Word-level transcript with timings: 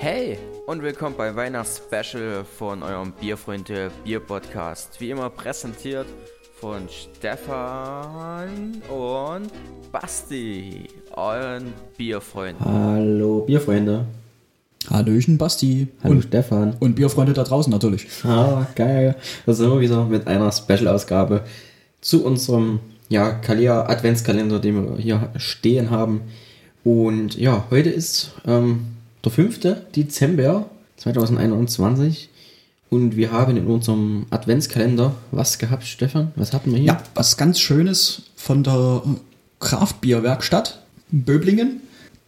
Hey 0.00 0.38
und 0.66 0.80
willkommen 0.80 1.16
bei 1.18 1.34
Weihnachtsspecial 1.34 2.44
von 2.44 2.84
eurem 2.84 3.12
Bierfreunde 3.20 3.90
Bier 4.04 4.20
Podcast. 4.20 5.00
Wie 5.00 5.10
immer 5.10 5.28
präsentiert 5.28 6.06
von 6.60 6.88
Stefan 6.88 8.80
und 8.88 9.50
Basti, 9.90 10.84
euren 11.16 11.72
Bierfreunden. 11.96 12.64
Hallo 12.64 13.40
Bierfreunde. 13.40 14.04
Hallöchen, 14.88 15.36
Basti. 15.36 15.88
Hallo 16.04 16.14
und, 16.14 16.22
Stefan. 16.22 16.76
und 16.78 16.94
Bierfreunde 16.94 17.32
da 17.32 17.42
draußen 17.42 17.72
natürlich. 17.72 18.06
Ah, 18.22 18.68
geil. 18.76 19.16
Da 19.46 19.52
sind 19.52 19.68
wir 19.68 19.80
wieder 19.80 20.04
mit 20.04 20.28
einer 20.28 20.52
Special-Ausgabe 20.52 21.42
zu 22.00 22.24
unserem 22.24 22.78
ja, 23.08 23.32
Kalia 23.32 23.88
Adventskalender, 23.88 24.60
den 24.60 24.76
wir 24.76 24.96
hier 24.96 25.32
stehen 25.38 25.90
haben. 25.90 26.20
Und 26.84 27.36
ja, 27.36 27.66
heute 27.70 27.90
ist 27.90 28.30
ähm, 28.46 28.97
der 29.28 29.34
5. 29.34 29.60
Dezember 29.94 30.70
2021 30.96 32.30
und 32.90 33.16
wir 33.16 33.30
haben 33.30 33.56
in 33.56 33.66
unserem 33.66 34.26
Adventskalender 34.30 35.14
was 35.30 35.58
gehabt, 35.58 35.84
Stefan? 35.84 36.32
Was 36.36 36.52
hatten 36.52 36.72
wir 36.72 36.78
hier? 36.78 36.86
Ja, 36.86 37.02
was 37.14 37.36
ganz 37.36 37.60
Schönes 37.60 38.22
von 38.36 38.62
der 38.62 39.02
Kraftbierwerkstatt 39.60 40.82
in 41.12 41.24
Böblingen. 41.24 41.80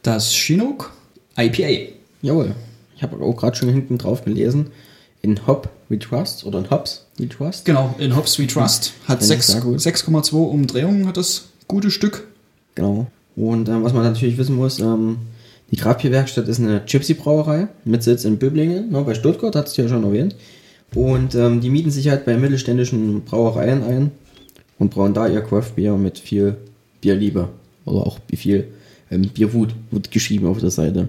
Das 0.03 0.33
Chinook 0.33 0.93
IPA. 1.39 1.93
Jawohl. 2.23 2.55
Ich 2.97 3.03
habe 3.03 3.23
auch 3.25 3.35
gerade 3.35 3.57
schon 3.57 3.71
hinten 3.71 3.97
drauf 3.97 4.25
gelesen. 4.25 4.71
In 5.23 5.47
Hop 5.47 5.71
We 5.89 5.99
Trust 5.99 6.45
oder 6.45 6.59
in 6.59 6.71
Hops 6.71 7.07
We 7.17 7.29
Trust. 7.29 7.65
Genau, 7.65 7.95
in 7.99 8.15
Hops 8.15 8.39
We 8.39 8.47
Trust. 8.47 8.93
Hat 9.09 9.23
sehr 9.23 9.39
gut. 9.61 9.79
6,2 9.79 10.35
Umdrehungen, 10.35 11.07
hat 11.07 11.17
das 11.17 11.49
gute 11.67 11.91
Stück. 11.91 12.27
Genau. 12.75 13.07
Und 13.37 13.69
ähm, 13.69 13.85
was 13.85 13.93
man 13.93 14.03
natürlich 14.03 14.37
wissen 14.37 14.57
muss, 14.57 14.81
ähm, 14.81 15.19
die 15.71 15.77
Kraftbierwerkstatt 15.77 16.49
ist 16.49 16.61
eine 16.61 16.83
Gypsy-Brauerei 16.85 17.69
mit 17.85 18.03
Sitz 18.03 18.25
in 18.25 18.39
Böblingen, 18.39 18.91
ne, 18.91 19.03
bei 19.03 19.15
Stuttgart, 19.15 19.55
hat 19.55 19.69
es 19.69 19.77
ja 19.77 19.89
schon 19.89 20.05
erwähnt. 20.05 20.35
Und 20.95 21.35
ähm, 21.37 21.61
die 21.61 21.71
mieten 21.71 21.91
sich 21.91 22.09
halt 22.09 22.25
bei 22.25 22.37
mittelständischen 22.37 23.23
Brauereien 23.23 23.85
ein 23.85 24.11
und 24.79 24.91
brauen 24.91 25.15
da 25.15 25.29
ihr 25.29 25.41
Craftbier 25.41 25.97
mit 25.97 26.19
viel 26.19 26.57
Bierliebe. 27.01 27.49
Oder 27.85 28.07
auch 28.07 28.19
viel 28.35 28.69
ähm, 29.11 29.29
Bierwut, 29.29 29.75
wird 29.91 30.11
geschrieben 30.11 30.47
auf 30.47 30.59
der 30.59 30.71
Seite. 30.71 31.09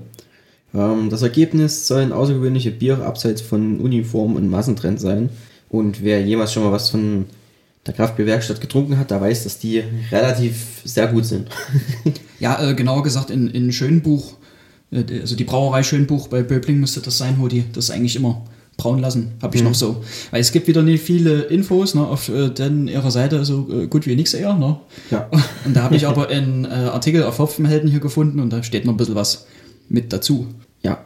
Ähm, 0.73 1.09
das 1.09 1.23
Ergebnis 1.23 1.87
sollen 1.87 2.11
außergewöhnliche 2.11 2.71
Biere 2.71 3.05
abseits 3.05 3.41
von 3.41 3.79
Uniform 3.79 4.35
und 4.35 4.49
Massentrend 4.49 4.99
sein. 4.99 5.29
Und 5.69 6.03
wer 6.03 6.21
jemals 6.21 6.53
schon 6.53 6.63
mal 6.63 6.71
was 6.71 6.89
von 6.89 7.25
der 7.87 7.93
Kraftbierwerkstatt 7.95 8.61
getrunken 8.61 8.99
hat, 8.99 9.09
der 9.09 9.21
weiß, 9.21 9.43
dass 9.43 9.57
die 9.57 9.83
relativ 10.11 10.81
sehr 10.83 11.07
gut 11.07 11.25
sind. 11.25 11.47
Ja, 12.39 12.71
äh, 12.71 12.73
genauer 12.73 13.03
gesagt 13.03 13.29
in, 13.29 13.47
in 13.49 13.71
Schönbuch, 13.71 14.33
also 14.91 15.35
die 15.35 15.43
Brauerei 15.43 15.83
Schönbuch 15.83 16.27
bei 16.27 16.43
Böbling 16.43 16.79
müsste 16.79 16.99
das 17.01 17.17
sein, 17.17 17.35
wo 17.39 17.47
die 17.47 17.63
das 17.71 17.91
eigentlich 17.91 18.15
immer 18.15 18.43
brauen 18.77 18.99
lassen, 18.99 19.33
habe 19.41 19.55
ich 19.55 19.63
noch 19.63 19.75
so. 19.75 20.03
Weil 20.31 20.41
es 20.41 20.51
gibt 20.51 20.67
wieder 20.67 20.81
nicht 20.81 21.03
viele 21.03 21.41
Infos 21.43 21.93
ne, 21.93 22.05
auf 22.05 22.29
äh, 22.29 22.49
den, 22.49 22.87
ihrer 22.87 23.11
Seite, 23.11 23.45
so 23.45 23.67
äh, 23.71 23.87
gut 23.87 24.07
wie 24.07 24.15
nix 24.15 24.33
eher. 24.33 24.55
Ne? 24.55 24.77
Ja. 25.11 25.29
Und 25.65 25.75
da 25.75 25.83
habe 25.83 25.95
ich 25.95 26.07
aber 26.07 26.29
einen 26.29 26.65
äh, 26.65 26.69
Artikel 26.69 27.23
auf 27.23 27.37
Hopfenhelden 27.39 27.89
hier 27.89 27.99
gefunden 27.99 28.39
und 28.39 28.51
da 28.51 28.63
steht 28.63 28.85
noch 28.85 28.93
ein 28.93 28.97
bisschen 28.97 29.15
was 29.15 29.45
mit 29.87 30.11
dazu. 30.11 30.47
Ja, 30.81 31.05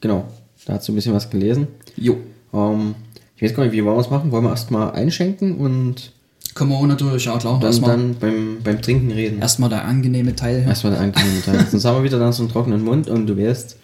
genau. 0.00 0.28
Da 0.66 0.74
hast 0.74 0.88
du 0.88 0.92
ein 0.92 0.96
bisschen 0.96 1.14
was 1.14 1.30
gelesen. 1.30 1.68
Jo. 1.96 2.16
Ähm, 2.52 2.94
ich 3.36 3.42
weiß 3.42 3.54
gar 3.54 3.64
nicht, 3.64 3.72
wie 3.72 3.84
wollen 3.84 3.96
wir 3.96 4.00
es 4.00 4.10
machen? 4.10 4.32
Wollen 4.32 4.44
wir 4.44 4.50
erstmal 4.50 4.92
einschenken 4.92 5.56
und 5.56 6.12
Können 6.54 6.70
wir 6.70 6.76
auch 6.76 6.86
natürlich, 6.86 7.24
ja 7.24 7.36
klar. 7.36 7.58
dann, 7.60 7.82
dann 7.82 8.14
beim, 8.14 8.58
beim 8.62 8.80
Trinken 8.80 9.10
reden? 9.10 9.40
erstmal 9.40 9.70
der 9.70 9.84
angenehme 9.84 10.36
Teil. 10.36 10.64
Erstmal 10.66 10.92
der 10.92 11.02
angenehme 11.02 11.42
Teil. 11.42 11.66
Sonst 11.70 11.84
haben 11.84 11.98
wir 11.98 12.04
wieder 12.04 12.18
dann 12.18 12.32
so 12.32 12.42
einen 12.44 12.52
trockenen 12.52 12.82
Mund 12.82 13.08
und 13.08 13.26
du 13.26 13.36
weißt. 13.36 13.76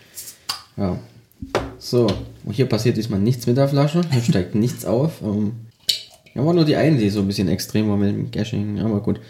Ja. 0.77 0.97
So, 1.79 2.07
und 2.45 2.53
hier 2.53 2.67
passiert 2.67 2.97
diesmal 2.97 3.19
nichts 3.19 3.47
mit 3.47 3.57
der 3.57 3.69
Flasche. 3.69 4.03
Hier 4.11 4.23
steigt 4.23 4.55
nichts 4.55 4.85
auf. 4.85 5.21
Ähm, 5.23 5.53
ja, 6.35 6.45
war 6.45 6.55
nur 6.55 6.65
die 6.65 6.77
eine, 6.77 6.97
die 6.97 7.11
so 7.11 7.21
ein 7.21 7.27
bisschen 7.27 7.49
extrem 7.49 7.89
war 7.89 7.97
mit 7.97 8.11
dem 8.11 8.31
Gashing. 8.31 8.77
Ja, 8.77 8.85
aber 8.85 9.01
gut. 9.01 9.21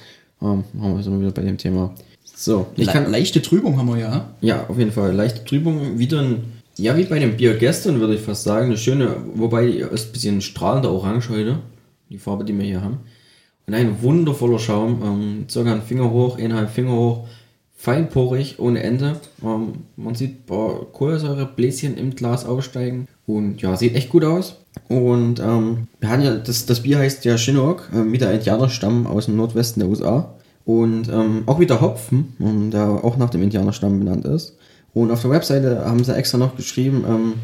Ähm, 0.43 0.65
haben 0.81 0.97
wir 0.97 1.03
so 1.03 1.19
wieder 1.19 1.31
bei 1.31 1.43
dem 1.43 1.57
Thema. 1.57 1.95
So, 2.25 2.67
ich 2.77 2.87
Le 2.87 2.93
kann. 2.93 3.11
leichte 3.11 3.41
Trübung 3.41 3.79
haben 3.79 3.89
wir 3.89 3.99
ja. 3.99 4.31
Ja, 4.41 4.67
auf 4.69 4.79
jeden 4.79 4.93
Fall. 4.93 5.15
Leichte 5.15 5.45
Trübung. 5.45 5.99
Wieder 5.99 6.21
ein, 6.21 6.45
ja, 6.77 6.97
wie 6.97 7.05
bei 7.05 7.19
dem 7.19 7.37
Bier 7.37 7.55
gestern, 7.57 8.01
würde 8.01 8.15
ich 8.15 8.21
fast 8.21 8.45
sagen. 8.45 8.67
Eine 8.67 8.79
schöne, 8.79 9.17
wobei 9.35 9.67
ist 9.67 10.09
ein 10.09 10.13
bisschen 10.13 10.41
strahlender 10.41 10.91
Orange 10.93 11.31
heute. 11.31 11.59
Die 12.11 12.19
Farbe, 12.19 12.45
die 12.45 12.57
wir 12.57 12.65
hier 12.65 12.83
haben. 12.83 12.99
Und 13.71 13.77
ein 13.77 14.03
wundervoller 14.03 14.59
Schaum. 14.59 15.01
Ähm, 15.05 15.47
circa 15.49 15.73
ein 15.73 15.83
Finger 15.83 16.11
hoch, 16.11 16.39
eineinhalb 16.39 16.71
Finger 16.71 16.91
hoch. 16.91 17.29
Feinporig, 17.77 18.59
ohne 18.59 18.83
Ende. 18.83 19.21
Ähm, 19.45 19.85
man 19.95 20.17
sieht 20.17 20.41
ein 20.41 20.47
paar 20.47 20.87
Kohlensäurebläschen 20.87 21.97
im 21.97 22.17
Glas 22.17 22.45
aufsteigen. 22.45 23.07
Und 23.29 23.63
ja, 23.63 23.77
sieht 23.77 23.95
echt 23.95 24.09
gut 24.09 24.25
aus. 24.25 24.57
Und 24.89 25.39
ähm, 25.39 25.87
wir 26.01 26.09
hatten 26.09 26.23
ja, 26.23 26.35
das, 26.35 26.67
das 26.67 26.83
Bier 26.83 26.99
heißt 26.99 27.25
ja 27.25 27.37
Chinook, 27.37 27.89
äh, 27.95 28.11
wieder 28.11 28.33
Indianerstamm 28.33 29.07
aus 29.07 29.27
dem 29.27 29.37
Nordwesten 29.37 29.79
der 29.79 29.89
USA. 29.89 30.35
Und 30.65 31.09
ähm, 31.09 31.45
auch 31.47 31.61
wieder 31.61 31.81
Hopfen, 31.81 32.35
ähm, 32.41 32.73
der 32.73 33.05
auch 33.05 33.19
nach 33.19 33.31
dem 33.31 33.45
Indianerstamm 33.45 34.01
benannt 34.01 34.25
ist. 34.25 34.57
Und 34.95 35.13
auf 35.13 35.23
der 35.23 35.31
Webseite 35.31 35.85
haben 35.85 36.03
sie 36.03 36.17
extra 36.17 36.39
noch 36.39 36.57
geschrieben, 36.57 37.05
ähm, 37.09 37.35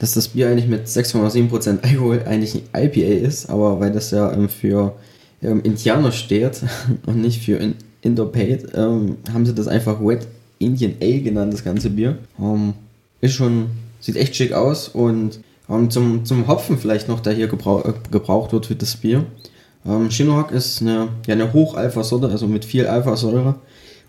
dass 0.00 0.14
das 0.14 0.26
Bier 0.26 0.48
eigentlich 0.48 0.66
mit 0.66 0.88
6,7% 0.88 1.84
Alkohol 1.84 2.24
eigentlich 2.26 2.60
ein 2.72 2.86
IPA 2.86 3.26
ist, 3.28 3.48
aber 3.48 3.78
weil 3.78 3.92
das 3.92 4.10
ja 4.10 4.32
ähm, 4.32 4.48
für 4.48 4.96
ähm, 5.42 5.60
Indianer 5.62 6.12
steht 6.12 6.62
und 7.06 7.20
nicht 7.20 7.42
für 7.42 7.56
in 7.56 7.74
Indo-Paid, 8.02 8.68
ähm, 8.74 9.16
haben 9.32 9.46
sie 9.46 9.54
das 9.54 9.68
einfach 9.68 10.00
Wet 10.00 10.26
Indian 10.58 10.94
Ale 11.00 11.20
genannt, 11.20 11.52
das 11.52 11.64
ganze 11.64 11.90
Bier. 11.90 12.18
Ähm, 12.40 12.74
ist 13.20 13.34
schon, 13.34 13.66
sieht 14.00 14.16
echt 14.16 14.34
schick 14.34 14.52
aus 14.52 14.88
und 14.88 15.40
ähm, 15.68 15.90
zum, 15.90 16.24
zum 16.24 16.48
Hopfen 16.48 16.78
vielleicht 16.78 17.08
noch, 17.08 17.20
der 17.20 17.32
hier 17.32 17.48
gebrauch, 17.48 17.84
äh, 17.84 17.92
gebraucht 18.10 18.52
wird 18.52 18.66
für 18.66 18.74
das 18.74 18.96
Bier. 18.96 19.24
Ähm, 19.86 20.08
Chinook 20.10 20.50
ist 20.52 20.80
eine, 20.80 21.08
ja, 21.26 21.34
eine 21.34 21.52
Hoch-Alpha-Sorte, 21.52 22.28
also 22.28 22.46
mit 22.46 22.64
viel 22.64 22.86
Alpha-Säure 22.86 23.56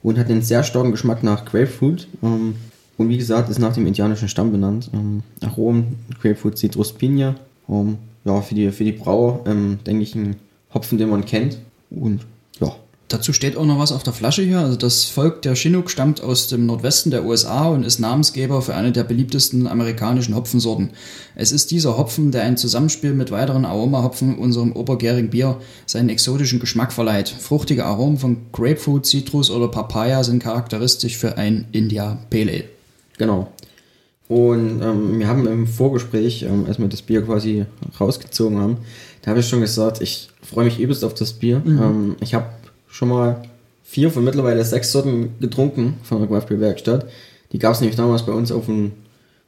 und 0.01 0.17
hat 0.17 0.29
einen 0.29 0.41
sehr 0.41 0.63
starken 0.63 0.91
Geschmack 0.91 1.23
nach 1.23 1.45
Grapefruit. 1.45 2.07
Ähm, 2.21 2.55
und 2.97 3.09
wie 3.09 3.17
gesagt, 3.17 3.49
ist 3.49 3.59
nach 3.59 3.73
dem 3.73 3.87
indianischen 3.87 4.27
Stamm 4.27 4.51
benannt. 4.51 4.89
Ähm, 4.93 5.23
Aromen, 5.41 5.97
Grapefruit, 6.21 6.57
Citrus, 6.57 6.93
Pinia. 6.93 7.35
Ähm, 7.67 7.97
ja, 8.25 8.41
für 8.41 8.55
die, 8.55 8.71
für 8.71 8.83
die 8.83 8.91
Brauer, 8.91 9.41
ähm, 9.47 9.79
denke 9.85 10.03
ich, 10.03 10.15
ein 10.15 10.35
Hopfen, 10.73 10.97
den 10.97 11.09
man 11.09 11.25
kennt. 11.25 11.57
Und 11.89 12.21
ja, 12.59 12.75
Dazu 13.13 13.31
steht 13.31 13.57
auch 13.57 13.65
noch 13.65 13.77
was 13.77 13.91
auf 13.91 14.01
der 14.01 14.11
Flasche 14.11 14.41
hier. 14.41 14.57
Also 14.57 14.75
das 14.75 15.05
Volk 15.05 15.43
der 15.43 15.53
Chinook 15.53 15.91
stammt 15.91 16.21
aus 16.21 16.47
dem 16.47 16.65
Nordwesten 16.65 17.11
der 17.11 17.25
USA 17.25 17.67
und 17.67 17.83
ist 17.83 17.99
Namensgeber 17.99 18.63
für 18.63 18.73
eine 18.73 18.91
der 18.91 19.03
beliebtesten 19.03 19.67
amerikanischen 19.67 20.33
Hopfensorten. 20.33 20.89
Es 21.35 21.51
ist 21.51 21.69
dieser 21.69 21.95
Hopfen, 21.95 22.31
der 22.31 22.41
ein 22.41 22.57
Zusammenspiel 22.57 23.13
mit 23.13 23.29
weiteren 23.29 23.65
Aromahopfen 23.65 24.39
unserem 24.39 24.71
obergärigen 24.71 25.29
Bier 25.29 25.61
seinen 25.85 26.09
exotischen 26.09 26.59
Geschmack 26.59 26.91
verleiht. 26.91 27.29
Fruchtige 27.29 27.85
Aromen 27.85 28.17
von 28.17 28.37
Grapefruit, 28.51 29.05
Zitrus 29.05 29.51
oder 29.51 29.67
Papaya 29.67 30.23
sind 30.23 30.41
charakteristisch 30.41 31.15
für 31.15 31.37
ein 31.37 31.67
India 31.71 32.17
Pale 32.31 32.51
Ale. 32.51 32.63
Genau. 33.19 33.51
Und 34.27 34.81
ähm, 34.81 35.19
wir 35.19 35.27
haben 35.27 35.45
im 35.47 35.67
Vorgespräch, 35.67 36.43
ähm, 36.43 36.65
als 36.67 36.79
wir 36.79 36.87
das 36.87 37.01
Bier 37.01 37.21
quasi 37.23 37.65
rausgezogen 37.99 38.59
haben, 38.59 38.77
da 39.21 39.31
habe 39.31 39.39
ich 39.39 39.47
schon 39.47 39.61
gesagt, 39.61 40.01
ich 40.01 40.29
freue 40.41 40.65
mich 40.65 40.79
übelst 40.79 41.03
auf 41.03 41.13
das 41.13 41.33
Bier. 41.33 41.61
Ähm, 41.65 42.15
ich 42.19 42.33
habe 42.33 42.45
schon 42.87 43.09
mal 43.09 43.41
vier 43.83 44.11
von 44.11 44.23
mittlerweile 44.23 44.63
sechs 44.65 44.91
Sorten 44.91 45.35
getrunken 45.39 45.95
von 46.03 46.19
der 46.19 46.27
Craft 46.27 46.47
Beer 46.47 46.59
Werkstatt. 46.59 47.05
Die 47.51 47.59
gab 47.59 47.73
es 47.73 47.81
nämlich 47.81 47.95
damals 47.95 48.25
bei 48.25 48.31
uns 48.31 48.51
auf 48.51 48.65
dem, 48.65 48.93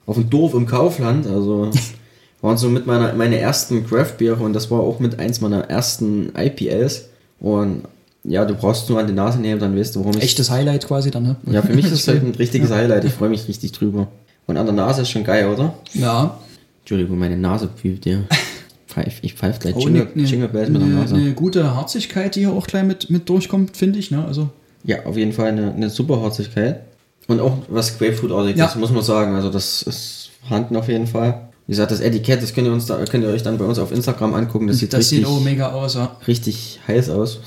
auf 0.05 0.15
dem 0.15 0.29
Dorf 0.29 0.53
im 0.53 0.65
Kaufland. 0.65 1.25
Also 1.25 1.71
waren 2.41 2.57
so 2.57 2.69
mit 2.69 2.85
meiner 2.85 3.13
meine 3.13 3.39
ersten 3.39 3.85
Craft 3.87 4.17
Biere 4.17 4.43
und 4.43 4.53
das 4.53 4.69
war 4.69 4.79
auch 4.79 4.99
mit 4.99 5.19
eins 5.19 5.41
meiner 5.41 5.69
ersten 5.69 6.31
IPLs. 6.37 7.09
Und 7.39 7.83
ja, 8.23 8.45
du 8.45 8.53
brauchst 8.53 8.89
nur 8.89 8.99
an 8.99 9.07
die 9.07 9.13
Nase 9.13 9.39
nehmen, 9.39 9.59
dann 9.59 9.75
weißt 9.75 9.95
du, 9.95 10.01
warum 10.01 10.17
ich 10.17 10.23
Echtes 10.23 10.49
Highlight 10.49 10.87
quasi 10.87 11.11
dann, 11.11 11.23
ne? 11.23 11.35
ja, 11.51 11.61
für 11.61 11.73
mich 11.73 11.85
ist 11.85 11.91
es 11.91 12.07
halt 12.07 12.23
ein 12.23 12.35
richtiges 12.39 12.71
Highlight. 12.71 13.05
Ich 13.05 13.13
freue 13.13 13.29
mich 13.29 13.47
richtig 13.47 13.71
drüber. 13.71 14.07
Und 14.47 14.57
an 14.57 14.65
der 14.65 14.75
Nase 14.75 15.01
ist 15.01 15.09
schon 15.09 15.23
geil, 15.23 15.47
oder? 15.47 15.73
Ja. 15.93 16.37
Entschuldigung, 16.81 17.17
meine 17.17 17.37
Nase 17.37 17.67
pfeift 17.67 18.05
ja. 18.05 18.19
Pfeif, 18.87 19.19
ich 19.23 19.33
pfeife 19.33 19.59
gleich 19.59 19.75
Oh, 19.75 19.79
Jingle, 19.79 20.07
eine, 20.13 20.23
Jingle 20.23 20.47
Bells 20.47 20.69
mit 20.69 20.81
der 20.81 20.87
eine, 20.87 20.95
Nase. 20.97 21.15
eine 21.15 21.33
gute 21.33 21.75
Harzigkeit, 21.75 22.35
die 22.35 22.41
hier 22.41 22.53
auch 22.53 22.67
gleich 22.67 22.83
mit, 22.83 23.09
mit 23.09 23.27
durchkommt, 23.27 23.75
finde 23.75 23.99
ich. 23.99 24.11
Ne? 24.11 24.23
Also 24.23 24.49
Ja, 24.83 25.05
auf 25.05 25.17
jeden 25.17 25.33
Fall 25.33 25.47
eine, 25.47 25.73
eine 25.73 25.89
super 25.89 26.21
Harzigkeit. 26.21 26.81
Und 27.27 27.39
auch 27.41 27.57
was 27.67 27.97
Grapefruit-artiges, 27.97 28.57
Ja. 28.59 28.73
muss 28.79 28.91
man 28.91 29.01
sagen. 29.03 29.33
Also 29.35 29.49
das 29.49 29.81
ist 29.81 30.29
vorhanden 30.47 30.75
auf 30.77 30.87
jeden 30.87 31.07
Fall. 31.07 31.49
Wie 31.67 31.71
gesagt, 31.71 31.89
das 31.89 31.99
Etikett, 31.99 32.43
das 32.43 32.53
könnt 32.53 32.67
ihr, 32.67 32.73
uns 32.73 32.85
da, 32.85 33.03
könnt 33.05 33.23
ihr 33.23 33.31
euch 33.31 33.41
dann 33.41 33.57
bei 33.57 33.65
uns 33.65 33.79
auf 33.79 33.91
Instagram 33.91 34.35
angucken. 34.35 34.67
Das 34.67 34.77
sieht 34.77 34.93
das 34.93 34.99
richtig, 34.99 35.17
sieht 35.19 35.27
auch 35.27 35.41
mega 35.41 35.71
aus, 35.71 35.95
ja. 35.95 36.15
richtig 36.27 36.79
heiß 36.87 37.09
aus. 37.09 37.39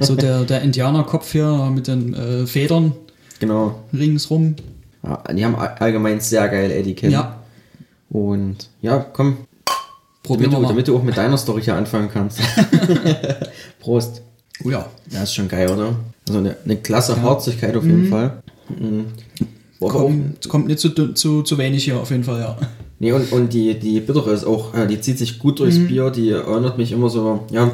So 0.00 0.14
der, 0.16 0.44
der 0.44 0.62
Indianerkopf 0.62 1.30
hier 1.32 1.70
mit 1.74 1.86
den 1.86 2.14
äh, 2.14 2.46
Federn 2.46 2.92
genau. 3.38 3.78
ringsrum. 3.92 4.56
Ja, 5.08 5.22
die 5.32 5.44
haben 5.44 5.54
all- 5.56 5.74
allgemein 5.78 6.20
sehr 6.20 6.48
geile 6.48 6.74
Etiketten. 6.74 7.10
Ja, 7.12 7.38
Und 8.10 8.68
ja, 8.82 8.98
komm, 8.98 9.38
probieren 10.22 10.50
damit 10.50 10.64
du, 10.64 10.68
damit 10.68 10.88
du 10.88 10.96
auch 10.98 11.02
mit 11.02 11.16
deiner 11.16 11.38
Story 11.38 11.62
hier 11.62 11.76
anfangen 11.76 12.10
kannst. 12.12 12.40
Prost. 13.80 14.22
oh 14.64 14.70
ja. 14.70 14.86
Ja, 15.10 15.22
ist 15.22 15.34
schon 15.34 15.48
geil, 15.48 15.68
oder? 15.70 15.94
Also 16.26 16.40
eine, 16.40 16.56
eine 16.64 16.76
klasse 16.76 17.20
Harzigkeit 17.22 17.74
auf 17.76 17.84
jeden 17.84 18.08
Fall. 18.08 18.42
Mhm. 18.78 19.06
Boah, 19.80 19.94
auch, 19.94 20.10
Kommt, 20.48 20.66
nicht 20.66 20.78
zu, 20.80 20.90
zu, 21.14 21.42
zu 21.42 21.58
wenig 21.58 21.84
hier 21.84 21.96
auf 21.98 22.10
jeden 22.10 22.24
Fall, 22.24 22.40
ja. 22.40 22.56
nee, 22.98 23.12
und, 23.12 23.30
und 23.32 23.52
die, 23.52 23.78
die 23.78 24.00
bittere 24.00 24.32
ist 24.32 24.44
auch, 24.44 24.74
äh, 24.74 24.86
die 24.88 25.00
zieht 25.00 25.18
sich 25.18 25.38
gut 25.38 25.60
durchs 25.60 25.78
Bier, 25.78 26.10
die 26.10 26.30
erinnert 26.30 26.78
mich 26.78 26.90
immer 26.92 27.08
so, 27.08 27.44
ja, 27.52 27.70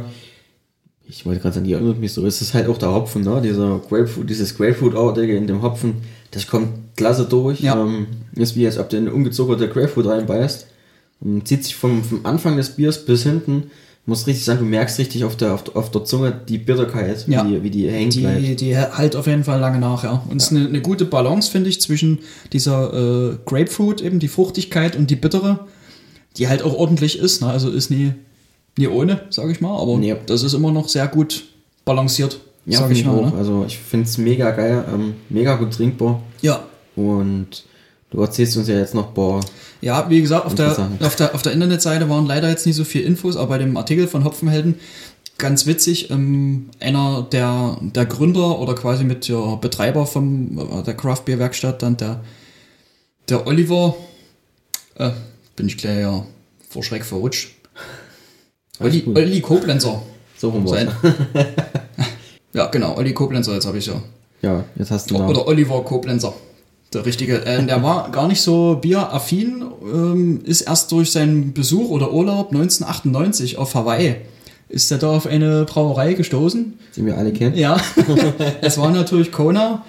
ich 1.08 1.26
wollte 1.26 1.40
gerade 1.40 1.54
sagen, 1.54 1.66
die 1.66 1.72
erinnert 1.74 1.98
mich 1.98 2.12
so, 2.12 2.24
es 2.26 2.40
ist 2.40 2.54
halt 2.54 2.68
auch 2.68 2.78
der 2.78 2.92
Hopfen, 2.92 3.22
ne, 3.22 3.40
dieser 3.42 3.80
Grapefruit, 3.88 4.28
dieses 4.28 4.56
Grapefruit-artige 4.56 5.36
in 5.36 5.46
dem 5.46 5.62
Hopfen, 5.62 5.96
das 6.30 6.46
kommt 6.46 6.68
klasse 6.96 7.24
durch, 7.26 7.60
Ja. 7.60 7.80
ähm, 7.80 8.06
ist 8.34 8.56
wie 8.56 8.66
als 8.66 8.78
ob 8.78 8.88
du 8.88 8.96
in 8.96 9.06
eine 9.06 9.14
ungezuckerte 9.14 9.68
Grapefruit 9.68 10.06
reinbeißt, 10.06 10.66
und 11.20 11.46
zieht 11.48 11.64
sich 11.64 11.74
vom, 11.76 12.02
vom 12.04 12.24
Anfang 12.26 12.56
des 12.56 12.70
Biers 12.70 13.04
bis 13.04 13.22
hinten, 13.22 13.64
muss 14.06 14.26
richtig 14.26 14.44
sagen, 14.44 14.58
du 14.60 14.64
merkst 14.66 14.98
richtig 14.98 15.24
auf 15.24 15.36
der, 15.36 15.54
auf 15.54 15.64
der, 15.64 15.76
auf 15.76 15.90
der 15.90 16.04
Zunge 16.04 16.38
die 16.48 16.58
Bitterkeit, 16.58 17.26
Ja. 17.26 17.44
wie, 17.46 17.52
die, 17.52 17.62
wie 17.62 17.70
die 17.70 17.88
hängt 17.90 18.14
bleibt. 18.14 18.42
Die, 18.42 18.54
die 18.56 18.76
halt 18.76 19.16
auf 19.16 19.26
jeden 19.26 19.44
Fall 19.44 19.58
lange 19.60 19.78
nach, 19.78 20.04
ja. 20.04 20.22
Und 20.28 20.38
es 20.42 20.50
ist 20.50 20.56
eine, 20.56 20.68
eine 20.68 20.82
gute 20.82 21.06
Balance, 21.06 21.50
finde 21.50 21.70
ich, 21.70 21.80
zwischen 21.80 22.18
dieser 22.52 23.32
äh, 23.32 23.36
Grapefruit, 23.46 24.02
eben 24.02 24.18
die 24.18 24.28
Fruchtigkeit 24.28 24.96
und 24.96 25.08
die 25.10 25.16
bittere, 25.16 25.60
die 26.36 26.48
halt 26.48 26.62
auch 26.62 26.74
ordentlich 26.74 27.18
ist. 27.18 27.40
Ne? 27.40 27.46
Also 27.48 27.70
ist 27.70 27.90
nie, 27.90 28.12
nie 28.76 28.88
ohne, 28.88 29.20
sage 29.30 29.52
ich 29.52 29.60
mal. 29.60 29.76
Aber 29.80 29.96
Nee. 29.98 30.16
das 30.26 30.42
ist 30.42 30.52
immer 30.54 30.72
noch 30.72 30.88
sehr 30.88 31.06
gut 31.08 31.44
balanciert, 31.84 32.38
Ja, 32.66 32.80
sage 32.80 32.92
ich 32.94 33.00
ich 33.00 33.06
mal. 33.06 33.18
auch. 33.18 33.32
Ne? 33.32 33.38
Also 33.38 33.64
ich 33.66 33.78
finde 33.78 34.06
es 34.06 34.18
mega 34.18 34.50
geil, 34.50 34.84
ähm, 34.92 35.14
mega 35.28 35.54
gut 35.56 35.72
trinkbar. 35.72 36.22
Ja. 36.42 36.64
Und 36.96 37.64
du 38.10 38.20
erzählst 38.20 38.56
uns 38.56 38.68
ja 38.68 38.76
jetzt 38.78 38.94
noch, 38.94 39.08
boah, 39.08 39.40
Ja, 39.80 40.08
wie 40.08 40.20
gesagt, 40.22 40.46
auf 40.46 40.54
der, 40.54 40.70
auf, 41.00 41.16
der, 41.16 41.34
auf 41.34 41.42
der 41.42 41.52
Internetseite 41.52 42.08
waren 42.08 42.26
leider 42.26 42.48
jetzt 42.48 42.64
nicht 42.66 42.76
so 42.76 42.84
viel 42.84 43.02
Infos, 43.02 43.36
aber 43.36 43.48
bei 43.48 43.58
dem 43.58 43.76
Artikel 43.76 44.06
von 44.08 44.24
Hopfenhelden 44.24 44.76
ganz 45.36 45.66
witzig, 45.66 46.10
ähm, 46.10 46.70
einer 46.80 47.26
der, 47.30 47.76
der 47.80 48.06
Gründer 48.06 48.60
oder 48.60 48.74
quasi 48.74 49.02
mit 49.04 49.28
der 49.28 49.56
Betreiber 49.60 50.06
vom, 50.06 50.58
äh, 50.58 50.82
der 50.84 50.94
Craft 50.94 51.22
Beer 51.26 51.38
Werkstatt, 51.40 51.82
dann 51.82 51.96
der, 51.96 52.20
der 53.28 53.46
Oliver, 53.46 53.96
äh, 54.96 55.10
bin 55.56 55.66
ich 55.66 55.76
gleich 55.76 55.98
ja 56.00 56.24
vor 56.70 56.82
Schreck 56.84 57.04
verrutscht. 57.04 57.50
Olli. 58.80 59.04
Olli 59.06 59.40
Koblenzer. 59.40 60.02
so 60.36 60.50
rum 60.50 60.66
Sein. 60.66 60.88
ja, 62.52 62.66
genau, 62.66 62.96
Olli 62.96 63.12
Koblenzer, 63.12 63.54
jetzt 63.54 63.66
habe 63.66 63.78
ich 63.78 63.86
ja. 63.86 64.02
Ja, 64.42 64.64
jetzt 64.76 64.90
hast 64.90 65.10
du 65.10 65.14
Namen. 65.14 65.30
Oder 65.30 65.46
Oliver 65.46 65.82
Koblenzer. 65.82 66.34
Der 66.92 67.06
richtige. 67.06 67.44
Äh, 67.46 67.64
der 67.64 67.82
war 67.82 68.10
gar 68.10 68.28
nicht 68.28 68.42
so 68.42 68.76
bieraffin, 68.80 69.64
ähm, 69.82 70.40
ist 70.44 70.62
erst 70.62 70.92
durch 70.92 71.12
seinen 71.12 71.54
Besuch 71.54 71.88
oder 71.88 72.12
Urlaub 72.12 72.52
1998 72.52 73.56
auf 73.56 73.74
Hawaii. 73.74 74.16
Ist 74.68 74.90
er 74.90 74.98
da 74.98 75.16
auf 75.16 75.26
eine 75.26 75.64
Brauerei 75.64 76.14
gestoßen? 76.14 76.74
die 76.96 77.06
wir 77.06 77.16
alle 77.16 77.32
kennen. 77.32 77.56
Ja, 77.56 77.80
es 78.60 78.78
war 78.78 78.90
natürlich 78.90 79.32
Kona. 79.32 79.84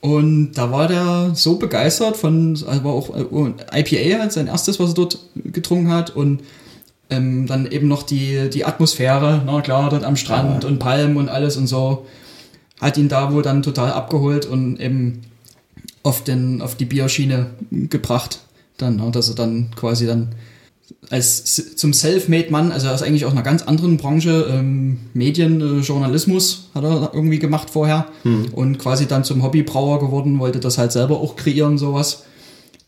Und 0.00 0.52
da 0.52 0.70
war 0.70 0.86
der 0.86 1.32
so 1.34 1.56
begeistert 1.56 2.16
von, 2.16 2.50
also 2.66 2.84
war 2.84 2.92
auch 2.92 3.10
äh, 3.16 3.80
IPA 3.80 4.20
halt 4.20 4.32
sein 4.32 4.46
erstes, 4.46 4.78
was 4.78 4.90
er 4.90 4.94
dort 4.94 5.18
getrunken 5.34 5.90
hat. 5.90 6.14
Und 6.14 6.42
ähm, 7.10 7.46
dann 7.46 7.70
eben 7.70 7.88
noch 7.88 8.02
die, 8.02 8.50
die 8.50 8.64
Atmosphäre, 8.64 9.42
na 9.44 9.60
klar, 9.60 9.90
dort 9.90 10.04
am 10.04 10.16
Strand 10.16 10.64
und 10.64 10.78
Palmen 10.78 11.16
und 11.16 11.28
alles 11.28 11.56
und 11.56 11.66
so. 11.66 12.06
Hat 12.80 12.98
ihn 12.98 13.08
da 13.08 13.32
wohl 13.32 13.42
dann 13.42 13.62
total 13.62 13.92
abgeholt 13.92 14.44
und 14.46 14.80
eben 14.80 15.22
auf, 16.02 16.22
den, 16.24 16.60
auf 16.60 16.74
die 16.74 16.84
Bierschiene 16.84 17.46
gebracht. 17.70 18.40
Dann, 18.76 18.96
ne, 18.96 19.10
dass 19.10 19.28
er 19.28 19.34
dann 19.34 19.70
quasi 19.74 20.06
dann 20.06 20.34
als 21.10 21.76
zum 21.76 21.92
Self-Made-Mann, 21.92 22.72
also 22.72 22.88
aus 22.88 23.02
eigentlich 23.02 23.24
aus 23.24 23.32
einer 23.32 23.42
ganz 23.42 23.62
anderen 23.62 23.96
Branche, 23.96 24.46
ähm, 24.50 24.98
Medien, 25.14 25.60
äh, 25.60 25.80
Journalismus 25.80 26.70
hat 26.74 26.84
er 26.84 27.10
irgendwie 27.14 27.38
gemacht 27.38 27.70
vorher 27.70 28.06
und 28.52 28.78
quasi 28.78 29.06
dann 29.06 29.24
zum 29.24 29.42
Hobbybrauer 29.42 30.00
geworden, 30.00 30.38
wollte 30.38 30.60
das 30.60 30.78
halt 30.78 30.92
selber 30.92 31.20
auch 31.20 31.36
kreieren, 31.36 31.78
sowas. 31.78 32.24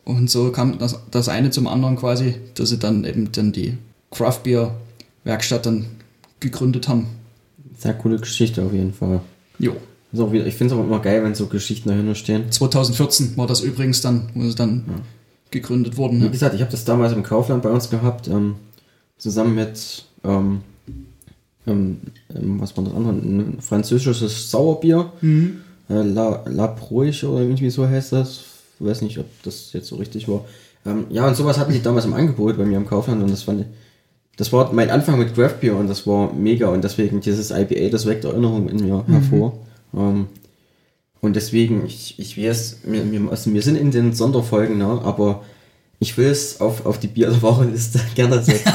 Und 0.05 0.31
so 0.31 0.51
kam 0.53 0.79
das, 0.79 1.01
das 1.11 1.29
eine 1.29 1.51
zum 1.51 1.67
anderen 1.67 1.97
quasi, 1.97 2.37
dass 2.55 2.71
sie 2.71 2.79
dann 2.79 3.05
eben 3.05 3.31
dann 3.33 3.53
die 3.53 3.77
Craft 4.11 4.41
Beer 4.45 4.75
Werkstatt 5.25 5.67
dann 5.67 5.87
gegründet 6.41 6.89
haben. 6.89 7.07
Sehr 7.77 7.95
coole 7.95 8.19
Geschichte 8.19 8.63
auf 8.63 8.73
jeden 8.73 8.93
Fall. 8.93 9.21
Jo. 9.59 9.77
Wieder, 10.11 10.47
ich 10.47 10.55
finde 10.55 10.73
es 10.75 10.81
auch 10.81 10.85
immer 10.85 11.01
geil, 11.01 11.23
wenn 11.23 11.35
so 11.35 11.47
Geschichten 11.49 11.91
dahinter 11.91 12.15
stehen. 12.15 12.51
2014 12.51 13.37
war 13.37 13.47
das 13.47 13.61
übrigens 13.61 14.01
dann, 14.01 14.31
wo 14.35 14.43
sie 14.49 14.55
dann 14.55 14.85
gegründet 15.51 15.97
wurden. 15.99 16.19
Wie 16.21 16.25
Ne? 16.25 16.31
gesagt, 16.31 16.55
ich 16.55 16.63
habe 16.63 16.71
das 16.71 16.85
damals 16.85 17.13
im 17.13 17.23
Kaufland 17.23 17.63
bei 17.63 17.69
uns 17.71 17.91
gehabt, 17.91 18.27
ähm, 18.29 18.55
zusammen 19.19 19.55
mit, 19.55 20.05
ähm, 20.25 20.63
ähm, 21.67 21.99
ähm, 22.35 22.61
was 22.61 22.75
war 22.77 22.85
das 22.85 22.95
andere? 22.95 23.13
Ein 23.13 23.59
französisches 23.61 24.51
Sauerbier. 24.51 25.13
Äh, 25.23 26.03
La, 26.03 26.43
La 26.47 26.67
Proich 26.69 27.25
oder 27.25 27.43
irgendwie 27.43 27.69
so 27.71 27.87
heißt 27.87 28.13
das. 28.13 28.41
Ich 28.81 28.87
weiß 28.87 29.03
nicht, 29.03 29.19
ob 29.19 29.27
das 29.43 29.73
jetzt 29.75 29.89
so 29.89 29.97
richtig 29.97 30.27
war. 30.29 30.45
Ähm, 30.87 31.05
ja, 31.11 31.27
und 31.29 31.37
sowas 31.37 31.59
hatten 31.59 31.73
die 31.73 31.83
damals 31.83 32.07
im 32.07 32.15
Angebot 32.15 32.57
bei 32.57 32.65
mir 32.65 32.79
im 32.79 32.87
Kaufland 32.87 33.23
und 33.23 33.31
das 33.31 33.43
fand 33.43 33.61
ich, 33.63 33.67
das 34.39 34.53
war 34.53 34.73
mein 34.73 34.89
Anfang 34.89 35.19
mit 35.19 35.35
Craft 35.35 35.57
Beer 35.61 35.77
und 35.77 35.89
das 35.89 36.07
war 36.07 36.33
mega 36.33 36.69
und 36.69 36.83
deswegen 36.83 37.21
dieses 37.21 37.51
IPA, 37.51 37.91
das 37.91 38.07
weckt 38.07 38.25
Erinnerungen 38.25 38.69
in 38.69 38.87
mir 38.87 39.05
hervor. 39.09 39.59
Ähm, 39.95 40.29
und 41.21 41.35
deswegen, 41.35 41.85
ich, 41.85 42.15
ich 42.19 42.39
weiß, 42.39 42.79
wir, 42.85 43.11
wir, 43.11 43.31
also 43.31 43.53
wir 43.53 43.63
sind 43.63 43.77
in 43.77 43.91
den 43.91 44.15
Sonderfolgen, 44.15 44.79
ne, 44.79 45.01
aber 45.03 45.43
ich 45.99 46.17
will 46.17 46.29
es 46.29 46.61
auf, 46.61 46.87
auf 46.87 47.01
die 47.01 47.09
Bier 47.09 47.29
der 47.31 47.43
Woche-Liste 47.43 48.01
gerne 48.15 48.41
setzen. 48.41 48.73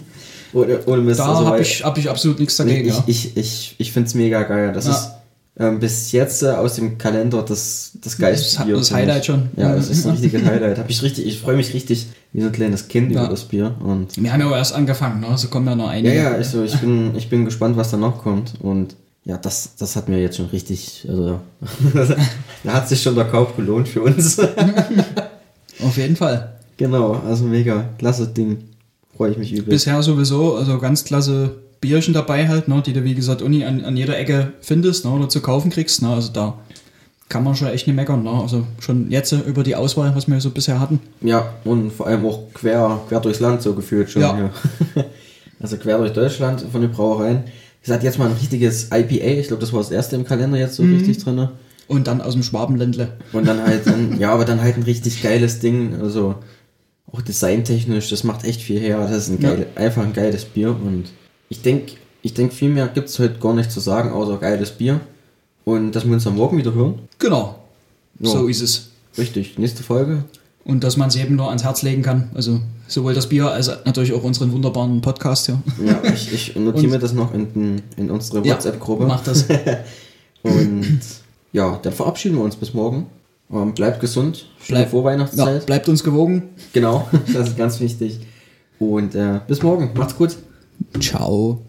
ohne, 0.52 0.84
ohne 0.84 1.00
Mist. 1.00 1.20
Da 1.20 1.32
also, 1.32 1.46
habe 1.46 1.62
ich, 1.62 1.82
hab 1.82 1.96
ich 1.96 2.10
absolut 2.10 2.38
nichts 2.38 2.56
dagegen. 2.56 2.86
ich, 2.86 2.94
ja. 2.94 3.04
ich, 3.06 3.36
ich, 3.38 3.74
ich 3.78 3.92
finde 3.92 4.08
es 4.08 4.14
mega 4.14 4.42
geil. 4.42 4.72
Das 4.74 4.84
Ja. 4.86 4.92
ist 4.92 5.10
ähm, 5.58 5.78
bis 5.80 6.12
jetzt 6.12 6.42
äh, 6.42 6.48
aus 6.50 6.74
dem 6.74 6.98
Kalender 6.98 7.42
das, 7.42 7.92
das 8.02 8.18
geilste 8.18 8.56
Das- 8.56 8.66
Bier. 8.66 8.76
das. 8.76 8.92
Highlight 8.92 9.26
schon. 9.26 9.48
Ja, 9.56 9.74
das 9.74 9.88
ist 9.88 10.04
ein 10.06 10.12
richtiges 10.16 10.42
Highlight. 10.44 10.78
Hab 10.78 10.90
ich 10.90 11.02
richtig, 11.02 11.26
ich 11.26 11.40
freue 11.40 11.56
mich 11.56 11.72
richtig 11.72 12.06
wie 12.32 12.40
so 12.42 12.46
ein 12.48 12.52
kleines 12.52 12.88
Kind 12.88 13.10
Ja. 13.12 13.20
über 13.22 13.30
das 13.30 13.44
Bier. 13.44 13.74
Und 13.80 14.20
Wir 14.22 14.32
haben 14.32 14.40
ja 14.40 14.46
auch 14.50 14.56
erst 14.56 14.74
angefangen, 14.74 15.20
ne? 15.20 15.36
so 15.38 15.48
kommen 15.48 15.66
ja 15.66 15.74
noch 15.74 15.86
ja, 15.86 15.90
einige. 15.92 16.14
ja, 16.14 16.30
also 16.32 16.62
ich 16.62 16.76
bin, 16.78 17.14
ich 17.16 17.28
bin 17.30 17.44
gespannt, 17.46 17.76
was 17.76 17.90
da 17.90 17.96
noch 17.96 18.22
kommt. 18.22 18.54
Und 18.60 18.96
ja, 19.24 19.38
das, 19.38 19.70
das 19.78 19.96
hat 19.96 20.08
mir 20.08 20.20
jetzt 20.20 20.36
schon 20.36 20.46
richtig, 20.46 21.06
also 21.08 21.40
da 22.64 22.72
hat 22.72 22.88
sich 22.88 23.02
schon 23.02 23.14
der 23.14 23.24
Kauf 23.24 23.56
gelohnt 23.56 23.88
für 23.88 24.02
uns. 24.02 24.38
Auf 25.82 25.96
jeden 25.96 26.16
Fall. 26.16 26.54
genau, 26.76 27.20
also 27.26 27.44
mega, 27.44 27.84
klasse 27.98 28.26
Ding. 28.28 28.58
Freue 29.16 29.30
ich 29.32 29.38
mich 29.38 29.52
übel. 29.52 29.64
Bisher 29.70 30.02
sowieso, 30.02 30.56
also 30.56 30.78
ganz 30.78 31.02
klasse 31.04 31.56
Bierchen 31.80 32.14
dabei 32.14 32.48
halt, 32.48 32.68
ne? 32.68 32.82
die 32.84 32.92
du 32.92 33.04
wie 33.04 33.14
gesagt 33.14 33.42
Uni 33.42 33.64
an, 33.64 33.84
an 33.84 33.96
jeder 33.96 34.18
Ecke 34.18 34.52
findest 34.60 35.04
ne? 35.04 35.10
oder 35.10 35.28
zu 35.28 35.40
kaufen 35.40 35.70
kriegst. 35.70 36.02
Ne? 36.02 36.08
Also 36.08 36.32
da 36.32 36.54
kann 37.28 37.42
man 37.44 37.54
schon 37.56 37.68
echt 37.68 37.86
nicht 37.86 37.96
meckern. 37.96 38.22
Ne? 38.22 38.30
Also 38.30 38.66
schon 38.80 39.10
jetzt 39.10 39.32
über 39.32 39.62
die 39.62 39.74
Auswahl, 39.76 40.14
was 40.14 40.28
wir 40.28 40.40
so 40.40 40.50
bisher 40.50 40.80
hatten. 40.80 41.00
Ja, 41.20 41.54
und 41.64 41.92
vor 41.92 42.06
allem 42.06 42.24
auch 42.26 42.40
quer, 42.54 43.00
quer 43.08 43.20
durchs 43.20 43.40
Land 43.40 43.62
so 43.62 43.74
gefühlt 43.74 44.10
schon. 44.10 44.22
Ja. 44.22 44.34
hier. 44.94 45.04
also 45.60 45.76
quer 45.76 45.98
durch 45.98 46.12
Deutschland 46.12 46.64
von 46.70 46.80
den 46.80 46.90
Brauereien. 46.92 47.44
Wie 47.44 47.82
gesagt, 47.86 48.02
jetzt 48.04 48.18
mal 48.18 48.26
ein 48.28 48.36
richtiges 48.36 48.86
IPA. 48.92 49.40
Ich 49.40 49.48
glaube, 49.48 49.60
das 49.60 49.72
war 49.72 49.80
das 49.80 49.90
erste 49.90 50.16
im 50.16 50.24
Kalender 50.24 50.58
jetzt 50.58 50.74
so 50.76 50.82
Mhm. 50.82 50.94
richtig 50.96 51.18
drin. 51.22 51.48
Und 51.88 52.06
dann 52.08 52.20
aus 52.20 52.32
dem 52.32 52.42
Schwabenländle. 52.42 53.08
Und 53.32 53.46
dann 53.46 53.62
halt, 53.62 53.86
ein, 53.86 54.16
ja, 54.20 54.32
aber 54.32 54.44
dann 54.44 54.60
halt 54.60 54.76
ein 54.76 54.82
richtig 54.82 55.22
geiles 55.22 55.60
Ding. 55.60 56.00
Also 56.00 56.34
auch 57.12 57.22
designtechnisch, 57.22 58.10
das 58.10 58.24
macht 58.24 58.44
echt 58.44 58.60
viel 58.60 58.80
her. 58.80 58.98
Das 59.08 59.12
ist 59.12 59.28
ein 59.30 59.40
Ja. 59.40 59.50
geil, 59.54 59.66
einfach 59.76 60.02
ein 60.02 60.12
geiles 60.12 60.44
Bier. 60.44 60.70
Und 60.70 61.04
ich 61.48 61.62
denke, 61.62 61.92
ich 62.22 62.34
denk, 62.34 62.52
viel 62.52 62.68
mehr 62.70 62.88
gibt 62.88 63.08
es 63.08 63.18
heute 63.18 63.38
gar 63.38 63.54
nicht 63.54 63.70
zu 63.70 63.80
sagen, 63.80 64.10
außer 64.10 64.36
geiles 64.38 64.70
Bier. 64.72 65.00
Und 65.64 65.92
dass 65.92 66.04
wir 66.04 66.12
uns 66.12 66.26
am 66.26 66.36
Morgen 66.36 66.58
wieder 66.58 66.72
hören. 66.74 67.00
Genau. 67.18 67.56
Ja. 68.20 68.30
So 68.30 68.46
ist 68.48 68.62
es. 68.62 68.90
Richtig, 69.18 69.58
nächste 69.58 69.82
Folge. 69.82 70.24
Und 70.64 70.82
dass 70.84 70.96
man 70.96 71.08
es 71.08 71.16
eben 71.16 71.36
nur 71.36 71.48
ans 71.48 71.62
Herz 71.64 71.82
legen 71.82 72.02
kann. 72.02 72.30
Also 72.34 72.60
sowohl 72.88 73.14
das 73.14 73.28
Bier 73.28 73.50
als 73.50 73.68
natürlich 73.84 74.12
auch 74.12 74.22
unseren 74.24 74.52
wunderbaren 74.52 75.00
Podcast 75.00 75.46
hier. 75.46 75.60
Ja, 75.84 76.02
ich, 76.12 76.32
ich 76.32 76.56
notiere 76.56 76.88
mir 76.92 76.98
das 76.98 77.12
noch 77.12 77.32
in, 77.34 77.52
den- 77.52 77.82
in 77.96 78.10
unsere 78.10 78.44
Ja, 78.46 78.54
WhatsApp-Gruppe. 78.54 79.06
Macht 79.06 79.26
das. 79.28 79.44
Und 80.42 80.98
ja, 81.52 81.78
dann 81.82 81.92
verabschieden 81.92 82.36
wir 82.36 82.44
uns 82.44 82.56
bis 82.56 82.74
morgen. 82.74 83.06
Ähm, 83.52 83.74
bleibt 83.74 84.00
gesund. 84.00 84.46
Schöne 84.60 84.78
Bleib- 84.80 84.86
Ja, 84.86 84.90
Vorweihnachtszeit. 84.90 85.66
bleibt 85.66 85.88
uns 85.88 86.02
gewogen. 86.02 86.42
Genau, 86.72 87.08
das 87.32 87.48
ist 87.48 87.56
ganz 87.56 87.80
wichtig. 87.80 88.20
Und 88.78 89.14
äh, 89.14 89.40
bis 89.46 89.62
morgen. 89.62 89.90
Macht's 89.94 90.16
gut. 90.16 90.36
Ciao. 91.00 91.62